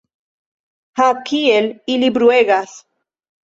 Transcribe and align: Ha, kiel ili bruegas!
Ha, 1.01 1.09
kiel 1.27 1.69
ili 1.99 2.11
bruegas! 2.19 2.77